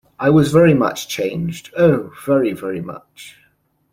I 0.19 0.31
was 0.31 0.51
very 0.51 0.73
much 0.73 1.07
changed— 1.07 1.71
oh, 1.77 2.11
very, 2.25 2.53
very 2.53 2.81
much. 2.81 3.37